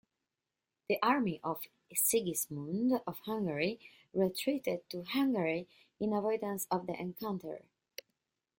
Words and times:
The 0.89 0.97
army 1.03 1.39
of 1.43 1.65
Sigismund 1.93 3.03
of 3.05 3.19
Hungary 3.19 3.79
retreated 4.15 4.89
to 4.89 5.03
Hungary 5.03 5.67
in 5.99 6.11
avoidance 6.11 6.65
of 6.71 6.87
the 6.87 6.99
encounter. 6.99 7.61